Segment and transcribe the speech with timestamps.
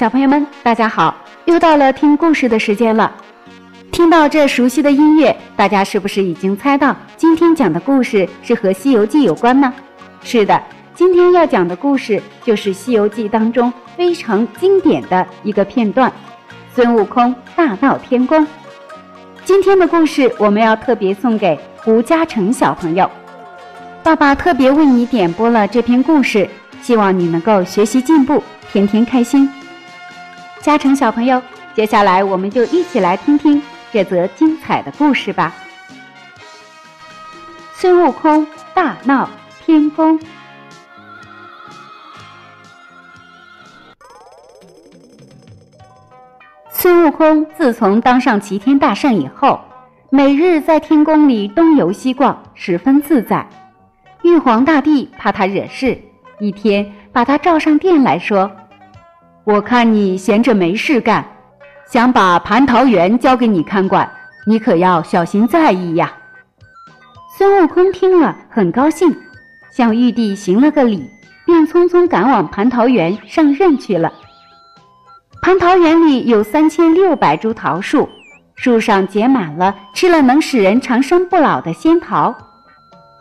[0.00, 1.14] 小朋友们，大家好！
[1.44, 3.12] 又到了听故事的时间了。
[3.92, 9.70] 听到这熟悉的音乐，大家是不是已经猜到今天讲的故事是和《西游记》有关呢？
[10.22, 10.58] 是的，
[10.94, 16.10] 今天要讲的故事就是《西游记》当中非常经典的一个片段——
[16.74, 18.46] 孙悟空大闹天宫。
[19.44, 23.10] 今天的故事我们要特别送给胡嘉诚小朋友，
[24.02, 26.48] 爸爸特别为你点播了这篇故事，
[26.80, 28.42] 希望你能够学习进步，
[28.72, 29.46] 天天开心。
[30.62, 31.42] 嘉诚小朋友，
[31.74, 35.54] 接下来我们就一起来听听这则精彩的故事吧。
[37.72, 39.28] 孙悟空大闹
[39.64, 40.20] 天宫。
[46.70, 49.58] 孙悟空自从当上齐天大圣以后，
[50.10, 53.48] 每日在天宫里东游西逛，十分自在。
[54.22, 55.98] 玉皇大帝怕他惹事，
[56.38, 58.50] 一天把他召上殿来说。
[59.52, 61.24] 我看你闲着没事干，
[61.90, 64.08] 想把蟠桃园交给你看管，
[64.46, 66.12] 你可要小心在意呀。
[67.36, 69.12] 孙悟空听了很高兴，
[69.72, 71.10] 向玉帝行了个礼，
[71.44, 74.12] 便匆匆赶往蟠桃园上任去了。
[75.42, 78.08] 蟠桃园里有三千六百株桃树，
[78.54, 82.32] 树上结满了吃了能使人长生不老的仙桃。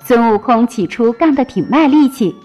[0.04, 2.36] 孙悟空起初干得挺卖力气。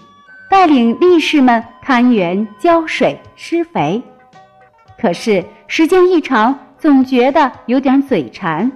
[0.49, 4.01] 带领力士们看园、浇水、施肥，
[4.99, 8.71] 可是时间一长，总觉得有点嘴馋，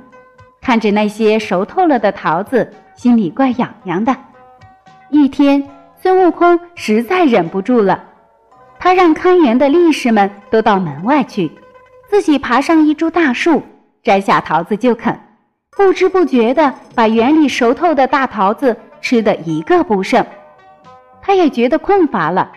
[0.62, 4.16] 看着那些熟透了的桃子，心里怪痒痒的。
[5.10, 5.64] 一天，
[6.02, 8.04] 孙悟空实在忍不住了，
[8.80, 11.52] 他让看园的力士们都到门外去，
[12.10, 13.62] 自己爬上一株大树，
[14.04, 15.18] 摘下桃子就啃，
[15.78, 20.26] 不知不觉地把园里熟透的大桃子吃得一个不剩。
[21.22, 22.52] 他也觉得困乏了，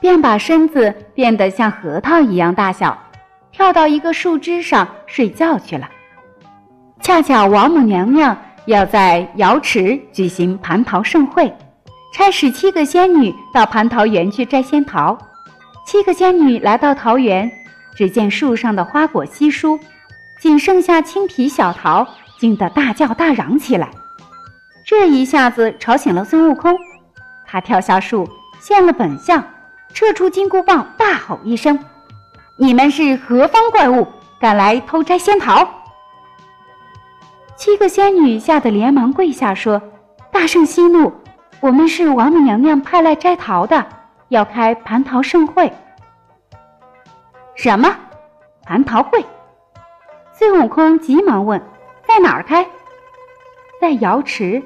[0.00, 2.98] 便把身子变得像核桃一样大小，
[3.50, 5.88] 跳到一个树枝上睡觉去了。
[7.00, 8.36] 恰巧王母娘娘
[8.66, 11.52] 要在瑶池举行蟠桃盛会，
[12.14, 15.18] 差使七个仙女到蟠桃园去摘仙桃。
[15.84, 17.50] 七个仙女来到桃园，
[17.96, 19.78] 只见树上的花果稀疏，
[20.40, 22.06] 仅剩下青皮小桃，
[22.38, 23.88] 惊得大叫大嚷起来。
[24.84, 26.76] 这一下子吵醒了孙悟空。
[27.52, 28.26] 他跳下树，
[28.60, 29.44] 现了本相，
[29.92, 31.78] 撤出金箍棒，大吼一声
[32.56, 34.08] ：“你们是何方怪物，
[34.40, 35.68] 敢来偷摘仙桃？”
[37.54, 39.82] 七个仙女吓得连忙跪下说
[40.32, 41.12] ：“大圣息怒，
[41.60, 43.84] 我们是王母娘娘派来摘桃的，
[44.28, 45.70] 要开蟠桃盛会。”
[47.54, 47.94] 什么？
[48.66, 49.22] 蟠桃会？
[50.32, 51.60] 孙悟空急忙问
[52.08, 52.66] ：“在哪儿开？”
[53.78, 54.62] 在瑶池。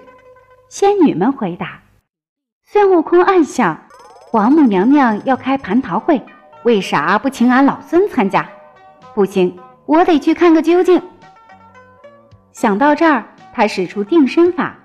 [0.68, 1.80] 仙女们回答。
[2.68, 3.80] 孙悟空暗想
[4.34, 6.20] ：“王母娘娘要开蟠桃会，
[6.64, 8.44] 为啥不请俺老孙参加？
[9.14, 9.56] 不行，
[9.86, 11.00] 我得去看个究竟。”
[12.50, 14.76] 想到这儿，他使出定身法，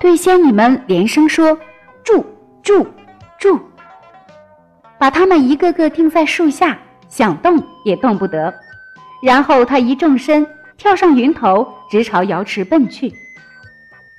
[0.00, 1.56] 对仙女们连声说
[2.02, 2.26] ：“住
[2.60, 2.84] 住
[3.38, 3.60] 住！”
[4.98, 6.76] 把他们一个个定在树下，
[7.08, 8.52] 想动也动不得。
[9.22, 10.44] 然后他一纵身，
[10.76, 13.14] 跳上云头，直朝瑶池奔去。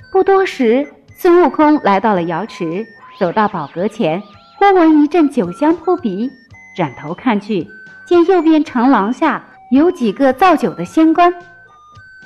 [0.10, 0.94] 不多时。
[1.20, 2.86] 孙悟空来到了瑶池，
[3.20, 4.22] 走到宝阁前，
[4.60, 6.32] 忽闻一阵酒香扑鼻，
[6.76, 7.68] 转头看去，
[8.06, 11.34] 见右边长廊下有几个造酒的仙官，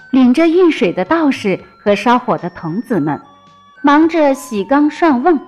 [0.09, 3.17] 领着运水的道士和烧火的童子们，
[3.81, 5.39] 忙着洗缸涮瓮，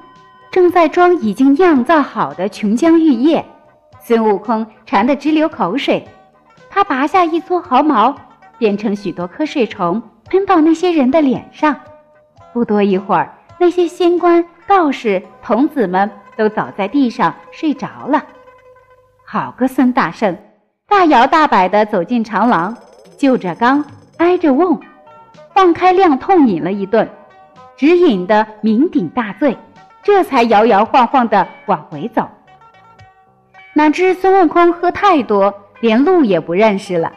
[0.50, 3.44] 正在装已经酿造好的琼浆玉液。
[4.00, 6.08] 孙悟空馋得直流口水，
[6.70, 8.16] 他拔下一撮毫毛，
[8.58, 11.76] 变成许多瞌睡虫，喷到那些人的脸上。
[12.54, 18.24] 不多一会儿，那些仙官、道士、童子们都倒在地上睡着了。
[19.26, 20.38] 好个孙大圣，
[20.88, 22.78] 大摇大摆地走进长廊，
[23.18, 23.84] 就着缸，
[24.18, 24.80] 挨着瓮，
[25.54, 27.10] 放开量痛饮了一顿，
[27.76, 29.58] 只饮得酩酊大醉，
[30.04, 32.30] 这才摇摇晃晃地往回走。
[33.74, 37.12] 哪知孙悟空喝太多，连路也不认识了。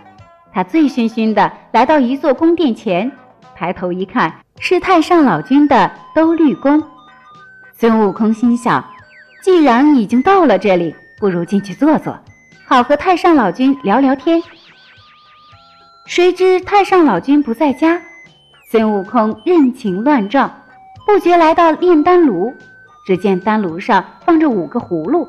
[0.53, 3.13] 他醉醺醺地来到一座宫殿前，
[3.55, 4.33] 抬头一看。
[4.59, 6.83] 是太上老君的兜率宫。
[7.73, 8.85] 孙悟空心想，
[9.43, 12.19] 既然已经到了这里，不如进去坐坐，
[12.67, 14.43] 好和太上老君聊聊天。
[16.07, 18.01] 谁知太上老君不在家，
[18.71, 20.51] 孙悟空任情乱撞，
[21.07, 22.55] 不觉来到炼丹炉。
[23.07, 25.29] 只见丹炉上放着五个葫芦，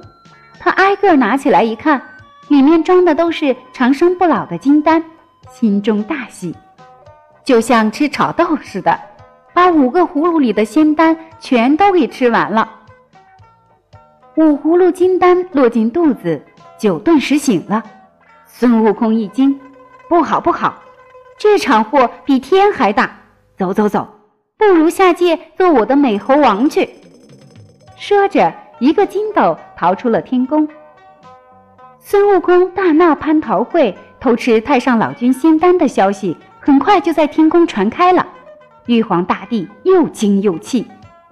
[0.60, 2.02] 他挨个拿起来一看，
[2.48, 5.04] 里面装的都是长生不老的金丹，
[5.52, 6.56] 心中大喜，
[7.44, 9.00] 就像吃炒豆似的。
[9.58, 12.70] 把五个葫芦里的仙丹全都给吃完了。
[14.36, 16.40] 五葫芦金丹落进肚子，
[16.78, 17.84] 酒顿时醒了。
[18.46, 19.60] 孙悟空一惊，
[20.08, 20.76] 不好不好，
[21.40, 23.10] 这场祸比天还大！
[23.58, 24.08] 走走走，
[24.60, 26.88] 不如下界做我的美猴王去。
[27.96, 30.70] 说着，一个筋斗逃出了天宫。
[32.00, 38.24] 孙悟空大闹蟠桃会、偷吃太上老君仙丹的消息，很快就在天宫传开了。
[38.88, 40.88] 玉皇大帝又惊又气，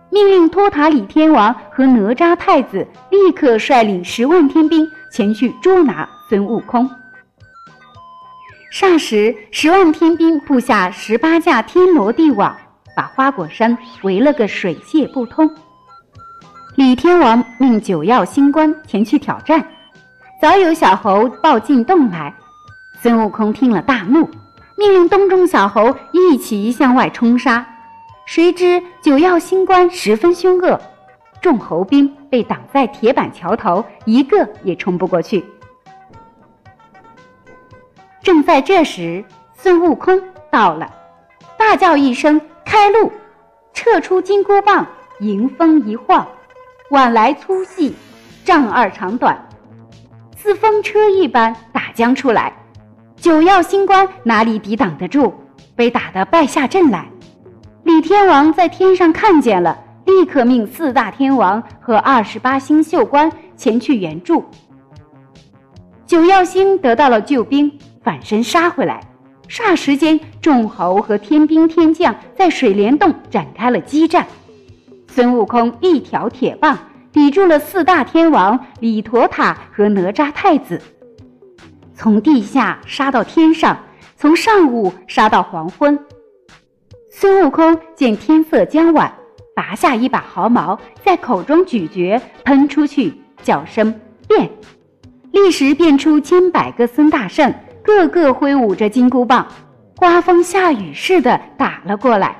[0.09, 6.89] 命令托塔李天王和哪吒太子立刻率领十万天兵前去捉拿孙悟空。
[8.71, 12.55] 霎时，十万天兵布下十八架天罗地网，
[12.95, 15.49] 把花果山围了个水泄不通。
[16.75, 19.65] 李天王命九曜星官前去挑战。
[20.41, 22.33] 早有小猴报进洞来，
[23.01, 24.29] 孙悟空听了大怒，
[24.77, 27.65] 命令东中小猴一起向外冲杀。
[28.25, 30.79] 谁知九曜星官十分凶恶，
[31.41, 35.45] 众猴兵被挡在铁板桥头，一个也冲不过去。
[38.21, 39.23] 正在这时，
[39.55, 40.91] 孙悟空到了，
[41.57, 43.11] 大叫一声：“开路！”
[43.73, 44.87] 撤出金箍棒，
[45.19, 46.27] 迎风一晃，
[46.89, 47.95] 碗来粗细，
[48.43, 49.47] 丈二长短。
[50.35, 52.51] 似风车一般打将出来，
[53.25, 55.33] 九曜星官哪里抵挡得住？
[55.75, 57.09] 被打得败下阵来。
[57.81, 59.75] 李天王在天上看见了，
[60.05, 64.45] 立刻命四大天王和二十八星宿官前去援助。
[66.05, 67.71] 九曜星得到了救兵，
[68.03, 69.01] 反身杀回来。
[69.49, 74.27] 霎时间，众猴和天兵天将在水帘洞展开了激战。
[75.07, 76.77] 孙悟空一条铁棒。
[77.11, 80.81] 抵住了四大天王李陀塔和哪吒太子，
[81.95, 83.77] 从地下杀到天上，
[84.17, 85.97] 从上午杀到黄昏。
[87.09, 89.11] 孙悟空见天色将晚，
[89.55, 93.97] 拔下一把毫毛，在口中咀嚼，喷出去，叫声
[94.27, 94.51] 变，
[95.31, 99.47] 立时变出千百个孙大圣，个个挥舞着金箍棒，
[99.95, 102.35] 刮风下雨似的打了过来。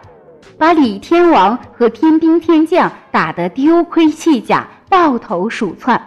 [0.57, 6.05] 把李天王和天兵天将打得丢盔弃甲、抱头鼠窜。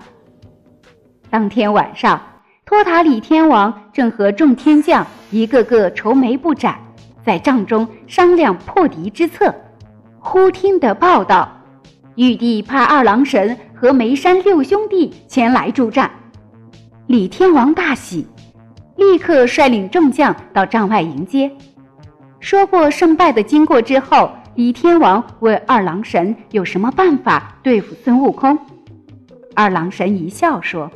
[1.28, 2.20] 当天晚上，
[2.69, 6.79] 托塔李天王正和众天将一个个愁眉不展，
[7.25, 9.55] 在帐中商量破敌之策。
[10.19, 11.50] 忽听得报道，
[12.17, 16.11] 玉帝派二郎神和梅山六兄弟前来助战。
[17.06, 18.26] 李天王大喜，
[18.97, 21.50] 立刻率领众将到帐外迎接。
[22.38, 28.59] 说过胜败的经过之后，李天王问二郎神有什么办法对付孙悟空。
[29.55, 30.91] 二郎神一笑说：“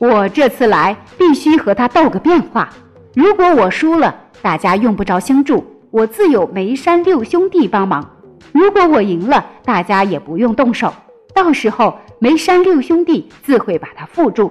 [0.00, 2.70] 我这次来必须和他斗个变化。
[3.14, 8.02] 如果我输了，大家用不着相助，我自有梅山六兄弟帮忙；
[8.50, 10.90] 如果我赢了，大家也不用动手，
[11.34, 14.50] 到时候梅山六兄弟自会把他缚住。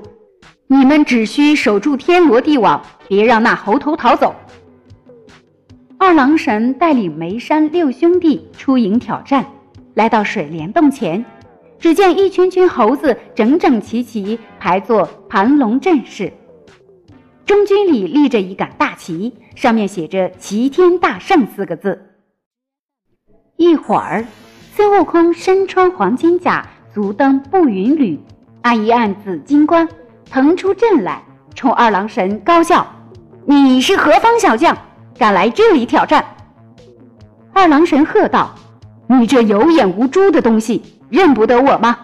[0.67, 4.35] 你们只需守住天罗地网，别让那猴头逃走。”
[5.97, 9.43] 二郎神带领梅山六兄弟出营挑战，
[9.95, 11.25] 来到水帘洞前，
[11.79, 16.33] 只见一群群猴子整整齐齐排作盘龙阵势，
[17.45, 21.99] 中军里立着一杆大旗，上面写着“齐天大圣”四个字。
[23.55, 24.25] 一会儿，
[24.75, 28.19] 孙悟空身穿黄金甲，足蹬步云履，
[28.61, 29.87] 按一按紫金冠，
[30.29, 31.23] 腾出阵来，
[31.55, 32.85] 冲二郎神高叫
[33.47, 34.77] ：“你是何方小将？”
[35.17, 36.23] 敢来这里挑战！
[37.51, 38.55] 二郎神喝道
[39.07, 41.97] ：“你这有眼无珠的东西，认不得我吗？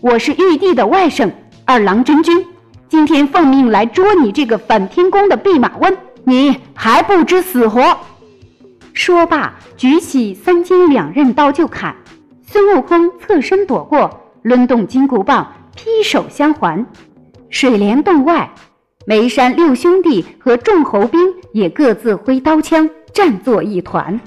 [0.00, 1.30] 我是玉帝的外甥
[1.64, 2.44] 二郎真君，
[2.88, 7.96] 今天奉命来捉你这个反天宫的弼马温，你还不知死活！”
[8.92, 11.94] 说罢，举起三尖两刃刀就砍。
[12.42, 14.10] 孙悟空侧身躲过，
[14.42, 16.84] 抡动金箍棒，劈手相还。
[17.50, 18.50] 水帘洞外。
[19.06, 21.20] 梅山六兄弟和众猴兵
[21.52, 24.20] 也各自挥刀枪，战作一团。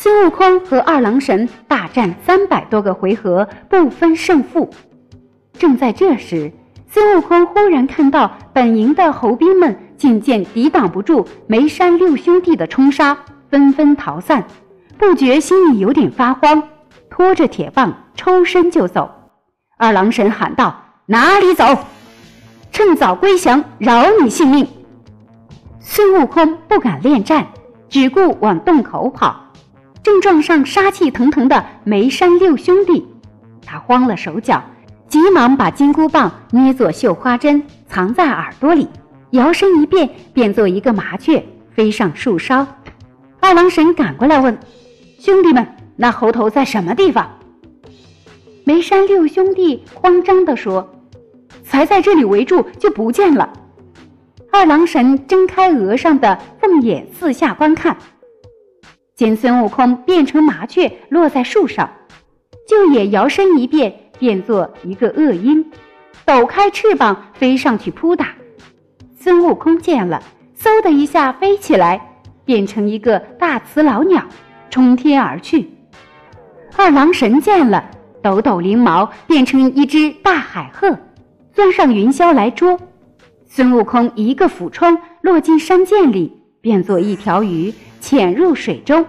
[0.00, 4.70] 孙悟空和二郎神大战三百多个回合，不分胜负。
[5.54, 6.52] 正在这时，
[6.86, 13.18] 孙悟空忽然看到本营的猴兵们渐渐抵挡不住梅山六兄弟的冲杀，
[13.50, 14.44] 纷纷逃散，
[14.96, 16.62] 不觉心里有点发慌，
[17.10, 19.10] 拖着铁棒抽身就走。
[19.78, 21.76] 二郎神喊道：“哪里走？”
[22.70, 24.64] 趁早归降，饶你性命。
[25.80, 27.48] 孙悟空不敢恋战，
[27.88, 29.47] 只顾往洞口跑，
[30.08, 33.06] 正撞上杀气腾腾的梅山六兄弟，
[33.66, 34.64] 他慌了手脚，
[35.06, 38.88] 急忙把金箍棒捏作绣花针，藏在耳朵里，
[39.32, 42.66] 摇身一变，变作一个麻雀，飞上树梢。
[43.38, 44.58] 二郎神赶过来问
[45.20, 47.30] ：“兄弟们，那猴头在什么地方？”
[48.64, 50.90] 梅山六兄弟慌张地说。
[51.64, 53.52] 才在这里围住就不见了。
[54.50, 57.94] 二郎神睁开额上的凤眼，四下观看，
[59.18, 61.90] 见孙悟空变成麻雀落在树上，
[62.68, 65.72] 就也摇身一变，变作一个恶鹰，
[66.24, 68.28] 抖开翅膀飞上去扑打。
[69.18, 70.22] 孙悟空见了，
[70.56, 72.00] 嗖的一下飞起来，
[72.44, 74.24] 变成一个大雌老鸟，
[74.70, 75.68] 冲天而去。
[76.76, 77.90] 二郎神见了，
[78.22, 80.96] 抖抖翎毛，变成一只大海鹤，
[81.52, 82.78] 钻上云霄来捉。
[83.48, 89.04] 孙悟空一个俯冲，落进山涧里，变作一条鱼，潜入水中。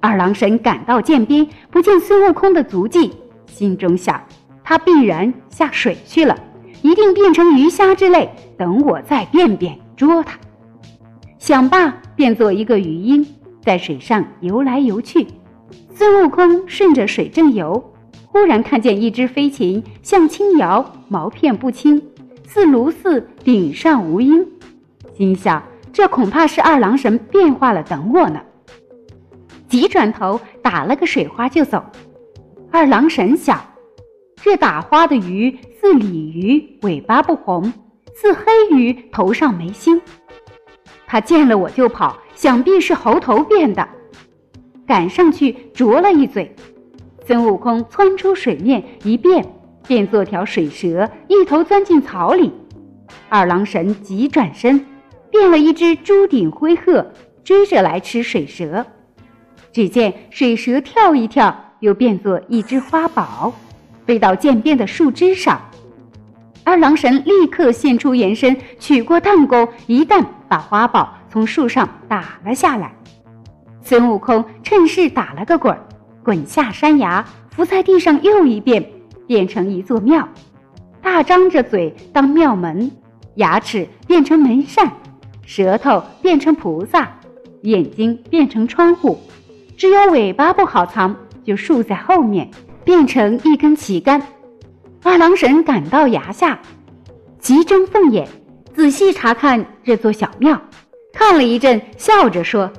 [0.00, 3.12] 二郎神赶到涧边，不见孙悟空的足迹，
[3.46, 4.22] 心中想：
[4.62, 6.38] 他必然下水去了，
[6.82, 10.38] 一定变成鱼虾之类，等我再变变捉他。
[11.38, 13.26] 想罢，变做一个鱼鹰，
[13.62, 15.26] 在水上游来游去。
[15.94, 17.92] 孙悟空顺着水正游，
[18.26, 22.02] 忽然看见一只飞禽，像轻摇，毛片不清。
[22.46, 24.46] 似如似顶上无鹰，
[25.16, 25.62] 心想
[25.94, 28.40] 这恐怕是二郎神变化了，等我呢。
[29.68, 31.84] 急转头打了个水花就走。
[32.72, 33.64] 二郎神想，
[34.42, 37.72] 这打花的鱼似鲤鱼，尾巴不红；
[38.12, 40.02] 似黑鱼，头上没星。
[41.06, 43.88] 他见了我就跑，想必是猴头变的。
[44.84, 46.56] 赶上去啄了一嘴，
[47.24, 49.46] 孙悟空窜出水面一变。
[49.86, 52.52] 变作条水蛇，一头钻进草里。
[53.28, 54.84] 二郎神急转身，
[55.34, 57.04] 变了一只朱顶灰鹤，
[57.42, 58.86] 追着来吃水蛇。
[59.72, 63.52] 只见水蛇跳一跳，又变作一只花宝，
[64.06, 65.60] 飞到涧边的树枝上。
[66.62, 72.94] 二郎神立刻现出原身，取过弹弓，一弹把花宝从树上打了下来。
[73.82, 75.76] 孙悟空趁势打了个滚，
[76.22, 78.88] 滚下山崖，伏在地上又一变。
[79.26, 80.28] 变成一座庙，
[81.02, 82.90] 大张着嘴当庙门，
[83.36, 84.92] 牙齿变成门扇，
[85.46, 87.18] 舌头变成菩萨，
[87.62, 89.18] 眼睛变成窗户，
[89.76, 92.50] 只有尾巴不好藏，就竖在后面，
[92.84, 94.22] 变成一根旗杆。
[95.02, 96.58] 二郎神赶到崖下，
[97.38, 98.26] 急睁凤眼，
[98.74, 100.60] 仔细查看这座小庙，
[101.12, 102.70] 看了一阵，笑着说：“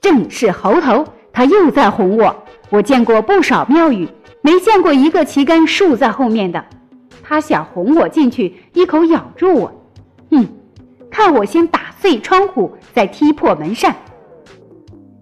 [0.00, 2.44] 正是猴头，他又在哄我。
[2.70, 4.08] 我见过不少庙宇。”
[4.42, 6.64] 没见过一个旗杆竖在后面的，
[7.22, 9.84] 他想哄我进去，一口咬住我。
[10.30, 10.48] 哼，
[11.10, 13.94] 看我先打碎窗户，再踢破门扇。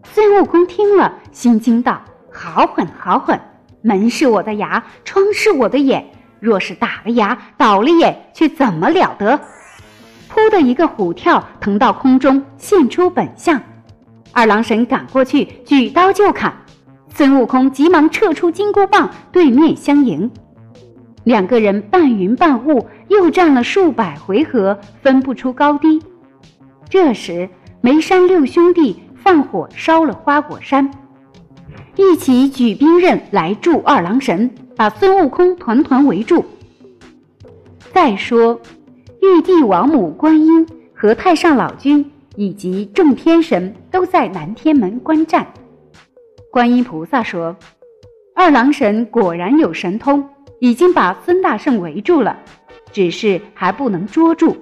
[0.05, 2.01] 孙悟空听了，心惊道
[2.33, 3.41] ：“好狠，好狠！
[3.83, 6.09] 门是我的牙，窗是我的眼，
[6.39, 9.41] 若是打了牙，倒了眼，却怎么了得？”
[10.31, 13.61] 扑的一个虎跳，腾到空中，现出本相。
[14.33, 16.55] 二郎神赶过去，举刀就砍。
[17.13, 20.31] 孙悟空急忙撤出金箍棒，对面相迎。
[21.25, 26.01] 两个人半云半雾，又战了数百回合，分不出高低。
[26.91, 27.49] 这时，
[27.83, 30.91] 梅山六兄弟放火烧了花果山，
[31.97, 36.45] 一起举兵刃来助二郎神，把孙悟空团团围住。
[37.93, 38.59] 再说，
[39.21, 45.47] 玉帝、王母、观音和太上老君以及众天神都在南天门观战。
[46.51, 47.55] 观音菩萨说
[48.35, 50.27] ：“二郎神果然有神通，
[50.59, 52.39] 已经把孙大圣围住了，
[52.93, 54.57] 只是还不能捉住。”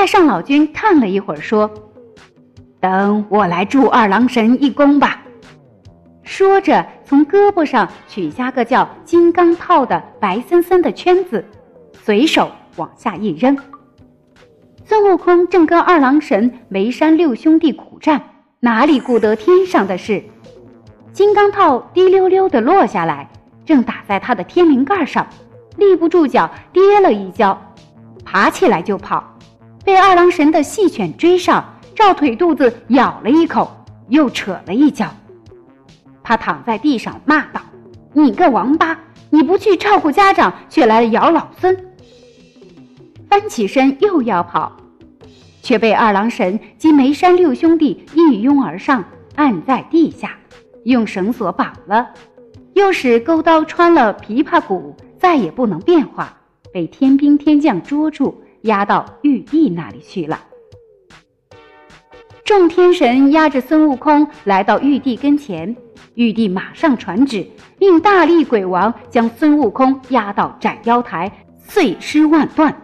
[0.00, 1.70] 太上老君看了一会儿，说
[2.80, 5.20] ：“等我来助二郎神一功吧。”
[6.24, 11.44] 说着，从胳膊上取下个叫金刚套的白森森的圈子，
[11.92, 13.54] 随手往下一扔。
[14.86, 18.22] 孙悟空正跟二郎神、梅山六兄弟苦战，
[18.60, 20.24] 哪里顾得天上的事？
[21.12, 23.28] 金刚套滴溜溜地落下来，
[23.66, 25.26] 正打在他的天灵盖上，
[25.76, 27.60] 立不住脚，跌了一跤，
[28.24, 29.36] 爬起来就跑，
[29.84, 33.70] 被二郎神的细犬追上，照腿肚子咬了一口，
[34.08, 35.08] 又扯了一脚。
[36.22, 37.60] 他躺在地上骂道
[38.12, 38.98] ：“你个王八，
[39.30, 41.76] 你不去照顾家长，却来咬老孙！”
[43.28, 44.76] 翻起身又要跑，
[45.62, 49.04] 却被二郎神及梅山六兄弟一拥而上，
[49.36, 50.36] 按在地下。
[50.84, 52.08] 用绳索绑了，
[52.72, 56.34] 又使钩刀穿了琵琶骨，再也不能变化，
[56.72, 60.40] 被天兵天将捉住，押到玉帝那里去了。
[62.44, 65.76] 众天神押着孙悟空来到玉帝跟前，
[66.14, 67.46] 玉帝马上传旨，
[67.78, 72.74] 命大力鬼王将孙悟空押到斩妖台，碎尸万段。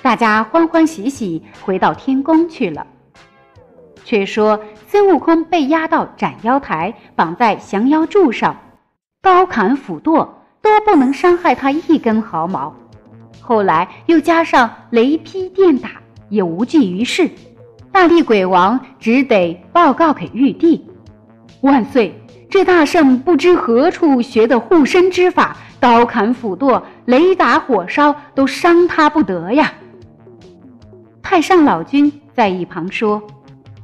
[0.00, 2.86] 大家欢欢喜喜回到天宫去了。
[4.04, 8.56] 却说孙悟空被押到斩妖台，绑在降妖柱上，
[9.20, 12.74] 刀砍斧剁都不能伤害他一根毫毛。
[13.50, 15.90] 后来又加上雷劈电打，
[16.28, 17.28] 也无济于事。
[17.90, 20.86] 大力鬼王只得报告给玉帝
[21.62, 22.14] ：“万岁，
[22.48, 29.72] 这大圣不知何处学的护身之法，刀砍斧剁、雷打火烧，都伤他不得呀。”
[31.20, 33.20] 太上老君在一旁说：“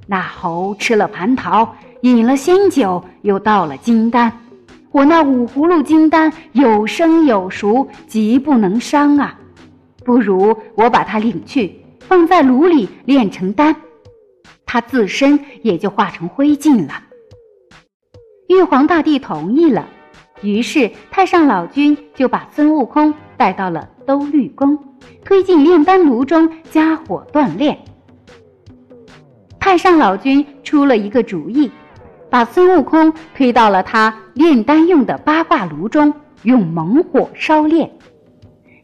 [0.06, 4.32] 那猴吃了蟠桃，饮了仙酒，又到了金丹。
[4.92, 9.36] 我那五葫芦金丹有生有熟，极不能伤啊。
[10.06, 13.74] 不如我把它领去，放在炉里炼成丹。”
[14.64, 17.02] 他自身也就化成灰烬了。
[18.48, 19.88] 玉皇大帝同意了，
[20.42, 24.78] 于是太上老君就把孙悟空带到了兜率宫，
[25.24, 27.76] 推进炼丹炉中加火锻炼。
[29.58, 31.70] 太上老君出了一个主意，
[32.30, 37.90] 把孙悟空推到了他炼丹用的八卦炉中，用猛火烧炼。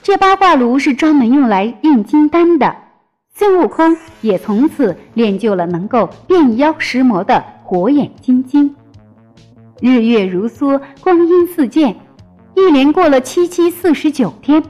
[0.03, 2.75] 这八卦炉是专门用来炼金丹的。
[3.35, 8.75] 孙悟空也从此练就了能够变妖识魔的火眼金睛。
[9.81, 11.95] 日月如梭，光阴似箭，
[12.57, 14.63] 一连过了七七四十九天。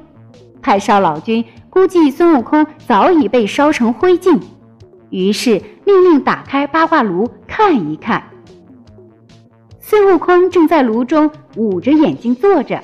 [0.61, 4.39] 太上老君估计孙悟空早已被烧成灰烬，
[5.09, 8.23] 于是命令打开八卦炉看一看。
[9.81, 12.83] 孙悟空正在炉中捂着眼睛坐着，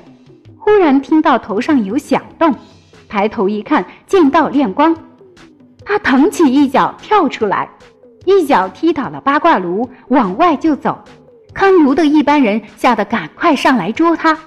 [0.68, 2.54] 忽然听到头上有响动，
[3.08, 4.94] 抬头一看，见到亮光。
[5.82, 7.70] 他腾起一脚跳出来，
[8.26, 11.02] 一脚踢倒了八卦炉，往外就走。
[11.54, 14.38] 看炉的一般人吓得赶快上来捉他。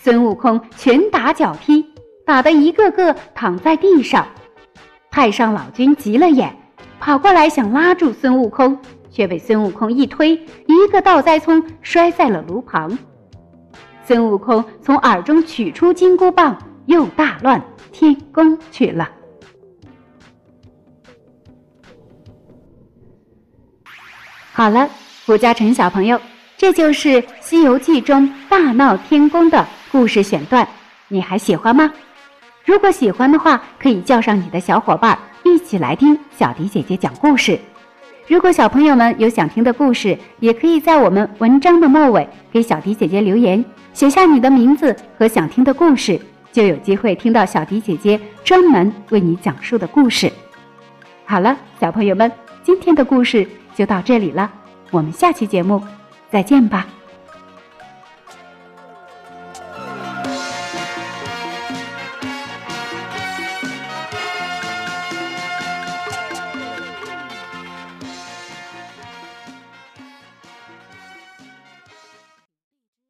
[0.00, 1.84] 孙悟空拳打脚踢，
[2.24, 4.26] 打得一个个躺在地上。
[5.10, 6.56] 太上老君急了眼，
[6.98, 8.78] 跑过来想拉住孙悟空，
[9.10, 10.30] 却被孙悟空一推，
[10.66, 12.98] 一个倒栽葱摔在了炉旁。
[14.06, 19.10] 孙悟空从耳中取出金箍棒，又大乱天宫去了。
[24.52, 24.88] 好了，
[25.26, 26.20] 胡嘉诚小朋友，
[26.56, 27.08] 这就是
[27.40, 30.68] 《西游记》中大闹天宫的故事选段，
[31.08, 31.92] 你还喜欢吗？
[32.64, 37.58] 如果喜欢的话，可以叫上你的小伙伴一起来听小迪姐姐讲故事。
[38.26, 46.18] 如果小朋友们有想听的故事，也可以在我们文章的末尾给小迪姐姐留言，写下你的名字和想听的故事，
[46.50, 50.32] 就有机会听到小迪姐姐专门为你讲述的故事。
[51.26, 52.30] 好了，小朋友们，
[52.62, 53.46] 今天的故事。
[53.76, 54.48] 就到这里了，
[54.92, 55.82] 我们下期节目
[56.30, 56.86] 再见吧。